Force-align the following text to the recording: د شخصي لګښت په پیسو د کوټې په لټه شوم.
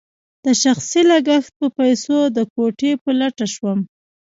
د 0.45 0.47
شخصي 0.63 1.01
لګښت 1.09 1.51
په 1.59 1.67
پیسو 1.77 2.17
د 2.37 2.39
کوټې 2.53 2.91
په 3.03 3.09
لټه 3.19 3.45
شوم. 3.53 3.79